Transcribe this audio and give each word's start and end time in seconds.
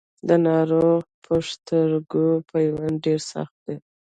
د 0.27 0.29
ناروغ 0.45 1.01
پښتورګي 1.25 2.27
پیوند 2.49 2.95
ډېر 3.05 3.19
سخت 3.31 3.55
دی. 3.65 3.75